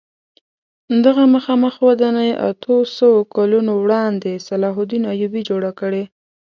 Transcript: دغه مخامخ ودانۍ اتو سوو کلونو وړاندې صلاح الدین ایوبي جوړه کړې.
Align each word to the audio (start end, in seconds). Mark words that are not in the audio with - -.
دغه 1.05 1.23
مخامخ 1.35 1.73
ودانۍ 1.87 2.31
اتو 2.47 2.75
سوو 2.97 3.19
کلونو 3.35 3.71
وړاندې 3.83 4.31
صلاح 4.47 4.75
الدین 4.81 5.03
ایوبي 5.13 5.41
جوړه 5.49 5.71
کړې. 5.79 6.03